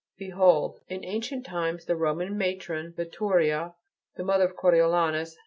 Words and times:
Behold 0.17 0.79
in 0.89 1.05
ancient 1.05 1.45
times 1.45 1.85
the 1.85 1.95
Roman 1.95 2.35
matron, 2.35 2.91
Veturia, 2.97 3.75
the 4.15 4.23
mother 4.23 4.45
of 4.45 4.55
Coriolanus! 4.55 5.37